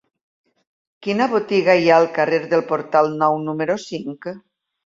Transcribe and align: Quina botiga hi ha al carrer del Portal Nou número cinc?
Quina 1.07 1.27
botiga 1.33 1.77
hi 1.81 1.91
ha 1.93 1.99
al 2.03 2.09
carrer 2.17 2.41
del 2.55 2.67
Portal 2.73 3.15
Nou 3.23 3.39
número 3.51 3.81
cinc? 3.89 4.31